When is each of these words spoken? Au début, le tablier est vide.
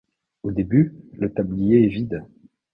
Au 0.41 0.51
début, 0.51 0.95
le 1.13 1.31
tablier 1.31 1.83
est 1.83 1.87
vide. 1.89 2.25